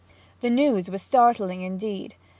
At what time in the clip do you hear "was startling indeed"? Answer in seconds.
0.89-2.15